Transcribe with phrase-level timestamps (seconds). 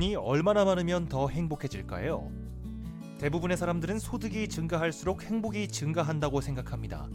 [0.00, 2.32] 돈이 얼마나 많으면 더 행복해질까요?
[3.18, 7.06] 대부분의 사람들은 소득이 증가할수록 행복이 증가한다고 생각합니다.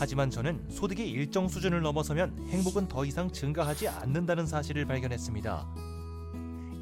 [0.00, 5.68] 하지만 저는 소득이 일정 수준을 넘어서면 행복은 더 이상 증가하지 않는다는 사실을 발견했습니다.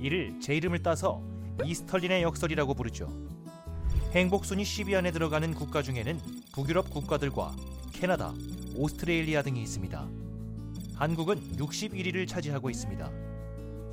[0.00, 1.22] 이를 제 이름을 따서
[1.62, 3.12] 이스털린의 역설이라고 부르죠.
[4.12, 6.20] 행복 순위 10위 안에 들어가는 국가 중에는
[6.54, 7.54] 북유럽 국가들과
[7.92, 8.32] 캐나다,
[8.76, 10.08] 오스트레일리아 등이 있습니다.
[10.94, 13.33] 한국은 61위를 차지하고 있습니다.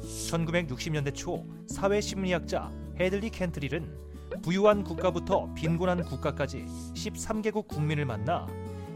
[0.01, 3.99] 1960년대 초 사회 심리학자 헤들리 켄트릴은
[4.41, 6.65] 부유한 국가부터 빈곤한 국가까지
[6.95, 8.47] 13개국 국민을 만나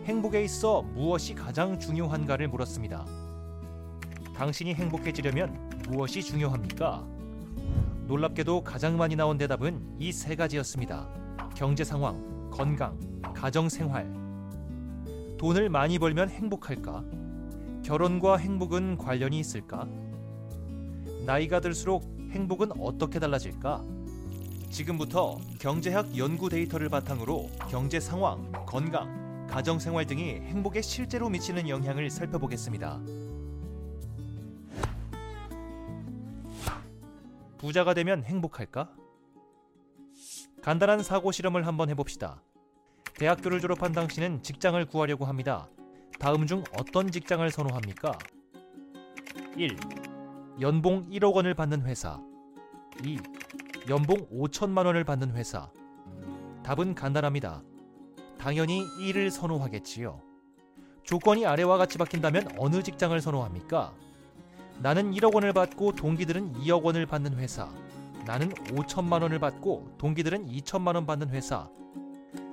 [0.05, 3.05] 행복에 있어 무엇이 가장 중요한가를 물었습니다.
[4.36, 7.06] 당신이 행복해지려면 무엇이 중요합니까?
[8.08, 11.09] 놀랍게도 가장 많이 나온 대답은 이 세 가지였습니다.
[11.56, 12.98] 경제 상황, 건강,
[13.34, 14.06] 가정 생활.
[15.38, 17.03] 돈을 많이 벌면 행복할까?
[17.84, 19.88] 결혼과 행복은 관련이 있을까?
[21.26, 23.84] 나이가 들수록 행복은 어떻게 달라질까?
[24.70, 32.12] 지금부터 경제학 연구 데이터를 바탕으로 경제 상황, 건강, 가정 생활 등이 행복에 실제로 미치는 영향을
[32.12, 33.00] 살펴보겠습니다.
[37.58, 38.92] 부자가 되면 행복할까?
[40.62, 42.44] 간단한 사고 실험을 한번 해봅시다.
[43.16, 45.70] 대학교를 졸업한 당신은 직장을 구하려고 합니다.
[46.20, 48.17] 다음 중 어떤 직장을 선호합니까?
[49.58, 49.76] 1.
[50.61, 52.22] 연봉 1억 원을 받는 회사.
[53.03, 53.20] 2.
[53.89, 55.70] 연봉 5천만 원을 받는 회사.
[56.64, 57.61] 답은 간단합니다.
[58.38, 60.22] 당연히 1을 선호하겠지요.
[61.03, 63.94] 조건이 아래와 같이 바뀐다면 어느 직장을 선호합니까?
[64.81, 67.70] 나는 1억 원을 받고 동기들은 2억 원을 받는 회사.
[68.26, 71.70] 나는 5천만 원을 받고 동기들은 2천만 원 받는 회사.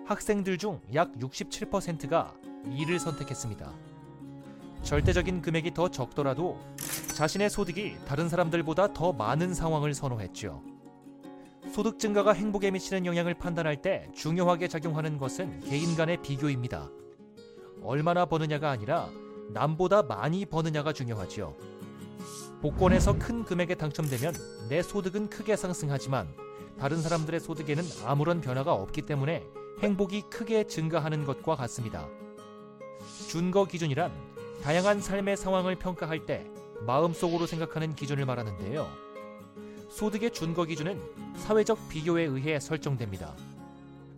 [0.07, 2.35] 학생들 중 약 67%가
[2.67, 3.92] 2를 선택했습니다.
[4.83, 6.59] 절대적인 금액이 더 적더라도
[7.15, 10.63] 자신의 소득이 다른 사람들보다 더 많은 상황을 선호했죠.
[11.73, 16.91] 소득 증가가 행복에 미치는 영향을 판단할 때 중요하게 작용하는 것은 개인 간의 비교입니다.
[17.83, 19.09] 얼마나 버느냐가 아니라
[19.51, 21.55] 남보다 많이 버느냐가 중요하지요.
[22.61, 24.35] 복권에서 큰 금액에 당첨되면
[24.69, 26.29] 내 소득은 크게 상승하지만
[26.79, 29.45] 다른 사람들의 소득에는 아무런 변화가 없기 때문에
[29.81, 32.09] 행복이 크게 증가하는 것과 같습니다.
[33.29, 34.32] 준거 기준이란
[34.63, 36.47] 다양한 삶의 상황을 평가할 때
[36.87, 38.87] 마음속으로 생각하는 기준을 말하는데요.
[39.91, 41.03] 소득의 준거 기준은
[41.37, 43.35] 사회적 비교에 의해 설정됩니다.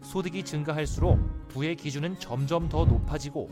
[0.02, 3.50] 소득이 증가할수록 부의 기준은 점점 더 높아지고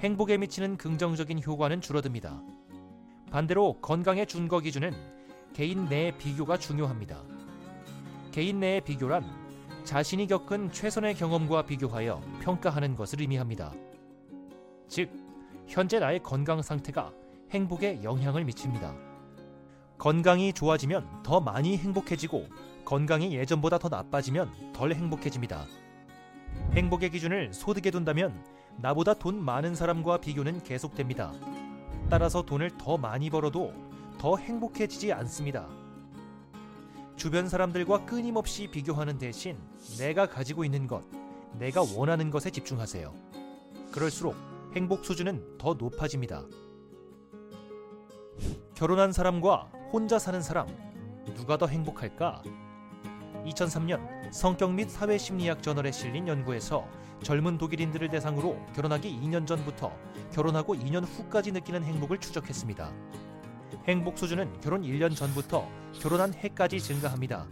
[0.00, 2.42] 행복에 미치는 긍정적인 효과는 줄어듭니다.
[3.30, 4.92] 반대로 건강의 준거 기준은
[5.52, 7.22] 개인 내의 비교가 중요합니다.
[8.32, 9.24] 개인 내의 비교란
[9.84, 13.72] 자신이 겪은 최선의 경험과 비교하여 평가하는 것을 의미합니다.
[14.88, 15.23] 즉,
[15.66, 17.12] 현재 나의 건강 상태가
[17.50, 18.94] 행복에 영향을 미칩니다.
[19.98, 22.46] 건강이 좋아지면 더 많이 행복해지고
[22.84, 25.64] 건강이 예전보다 더 나빠지면 덜 행복해집니다.
[26.72, 28.44] 행복의 기준을 소득에 둔다면
[28.76, 31.32] 나보다 돈 많은 사람과 비교는 계속됩니다.
[32.10, 33.72] 따라서 돈을 더 많이 벌어도
[34.18, 35.66] 더 행복해지지 않습니다.
[37.16, 39.56] 주변 사람들과 끊임없이 비교하는 대신
[39.98, 41.04] 내가 가지고 있는 것,
[41.58, 43.14] 내가 원하는 것에 집중하세요.
[43.92, 46.42] 그럴수록 행복 수준은 더 높아집니다.
[48.74, 50.66] 결혼한 사람과 혼자 사는 사람,
[51.36, 52.42] 누가 더 행복할까?
[53.46, 56.88] 2003년 성격 및 사회 심리학 저널에 실린 연구에서
[57.22, 59.96] 젊은 독일인들을 대상으로 결혼하기 2년 전부터
[60.32, 62.92] 결혼하고 2년 후까지 느끼는 행복을 추적했습니다.
[63.86, 65.68] 행복 수준은 결혼 1년 전부터
[66.00, 67.46] 결혼한 해까지 증가합니다.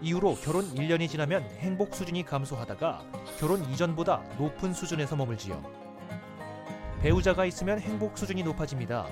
[0.00, 3.04] 이후로 결혼 1년이 지나면 행복 수준이 감소하다가
[3.38, 5.81] 결혼 이전보다 높은 수준에서 머물지요.
[7.02, 9.08] 배우자가 있으면 행복 수준이 높아집니다.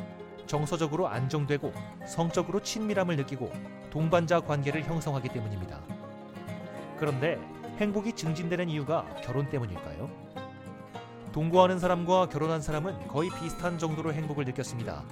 [0.47, 1.73] 정서적으로 안정되고
[2.07, 3.51] 성적으로 친밀함을 느끼고
[3.91, 5.81] 동반자 관계를 형성하기 때문입니다.
[6.97, 7.37] 그런데
[7.79, 10.09] 행복이 증진되는 이유가 결혼 때문일까요?
[11.33, 15.03] 동거하는 사람과 결혼한 사람은 거의 비슷한 정도로 행복을 느꼈습니다.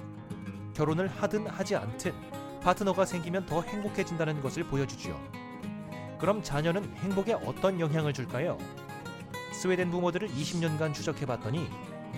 [0.73, 2.13] 결혼을 하든 하지 않든
[2.61, 5.19] 파트너가 생기면 더 행복해진다는 것을 보여주지요.
[6.17, 8.57] 그럼 자녀는 행복에 어떤 영향을 줄까요?
[9.51, 11.69] 스웨덴 부모들을 20년간 추적해봤더니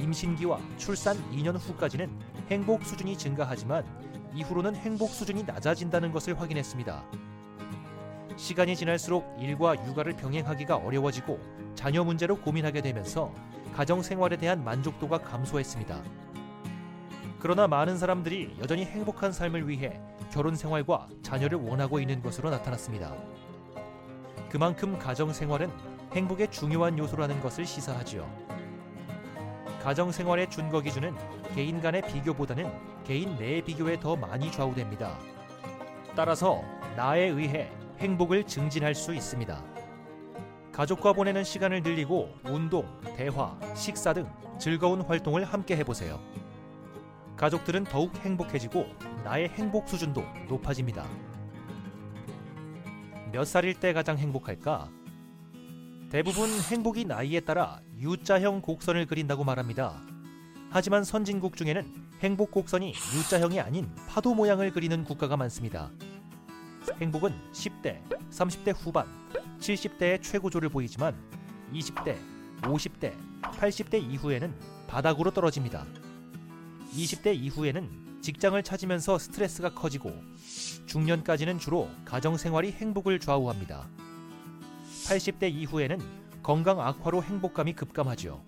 [0.02, 2.10] 임신기와 출산 2년 후까지는
[2.50, 3.86] 행복 수준이 증가하지만
[4.34, 7.04] 이후로는 행복 수준이 낮아진다는 것을 확인했습니다.
[8.36, 11.40] 시간이 지날수록 일과 육아를 병행하기가 어려워지고
[11.76, 13.34] 자녀 문제로 고민하게 되면서
[13.74, 16.02] 가정 생활에 대한 만족도가 감소했습니다.
[17.40, 20.00] 그러나 많은 사람들이 여전히 행복한 삶을 위해
[20.32, 23.16] 결혼 생활과 자녀를 원하고 있는 것으로 나타났습니다.
[24.50, 25.72] 그만큼 가정 생활은
[26.14, 28.61] 행복의 중요한 요소라는 것을 시사하지요.
[29.84, 31.16] 가정 생활의 준거 기준은
[31.56, 32.72] 개인 간의 비교보다는
[33.04, 35.18] 개인 내의 비교에 더 많이 좌우됩니다.
[36.16, 36.62] 따라서
[36.96, 39.64] 나에 의해 행복을 증진할 수 있습니다.
[40.72, 42.86] 가족과 보내는 시간을 늘리고 운동,
[43.16, 44.30] 대화, 식사 등
[44.60, 46.20] 즐거운 활동을 함께 해보세요.
[47.36, 48.86] 가족들은 더욱 행복해지고
[49.24, 51.06] 나의 행복 수준도 높아집니다.
[53.32, 55.01] 몇 살일 때 가장 행복할까?
[56.12, 60.02] 대부분 행복이 나이에 따라 U자형 곡선을 그린다고 말합니다.
[60.70, 61.86] 하지만 선진국 중에는
[62.20, 65.90] 행복 곡선이 U자형이 아닌 파도 모양을 그리는 국가가 많습니다.
[67.00, 69.08] 행복은 10대, 30대 후반,
[69.60, 71.16] 70대의 최고조를 보이지만
[71.72, 72.18] 20대,
[72.64, 74.54] 50대, 80대 이후에는
[74.88, 75.86] 바닥으로 떨어집니다.
[76.94, 80.14] 20대 이후에는 직장을 찾으면서 스트레스가 커지고
[80.88, 83.88] 중년까지는 주로 가정 생활이 행복을 좌우합니다.
[85.08, 86.00] 80대 이후에는
[86.44, 88.44] 건강 악화로 행복감이 급감하죠.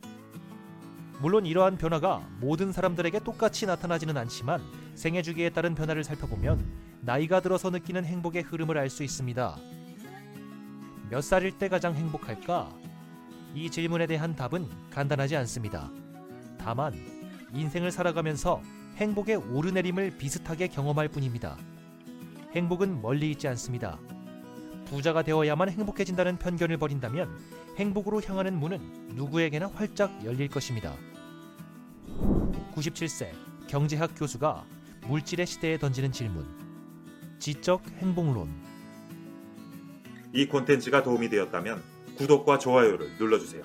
[1.20, 4.62] 물론 이러한 변화가 모든 사람들에게 똑같이 나타나지는 않지만
[4.96, 6.66] 생애 주기에 따른 변화를 살펴보면
[7.02, 9.58] 나이가 들어서 느끼는 행복의 흐름을 알 수 있습니다.
[11.10, 12.74] 몇 살일 때 가장 행복할까?
[13.54, 15.92] 이 질문에 대한 답은 간단하지 않습니다.
[16.58, 16.94] 다만
[17.54, 18.62] 인생을 살아가면서
[18.96, 21.58] 행복의 오르내림을 비슷하게 경험할 뿐입니다.
[22.56, 24.00] 행복은 멀리 있지 않습니다.
[24.94, 27.28] 부자가 되어야만 행복해진다는 편견을 버린다면
[27.78, 30.96] 행복으로 향하는 문은 누구에게나 활짝 열릴 것입니다.
[32.76, 33.32] 97세
[33.68, 34.64] 경제학 교수가
[35.08, 36.46] 물질의 시대에 던지는 질문.
[37.40, 38.50] 지적 행복론.
[40.32, 41.82] 이 콘텐츠가 도움이 되었다면
[42.18, 43.64] 구독과 좋아요를 눌러주세요.